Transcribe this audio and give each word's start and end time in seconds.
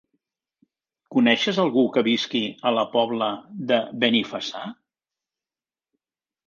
Coneixes 1.15 1.59
algú 1.65 1.83
que 1.97 2.03
visqui 2.09 2.43
a 2.69 2.73
la 2.79 2.87
Pobla 2.97 3.31
de 3.73 3.79
Benifassà? 4.05 4.65